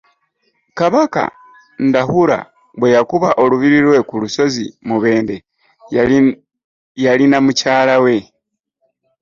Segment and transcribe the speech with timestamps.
[0.77, 1.23] Kabaka
[1.87, 2.39] Ndahura
[2.79, 5.35] bwe yakuba olubiri lwe ku lusozi Mubende
[7.05, 8.15] yalina mukyala we.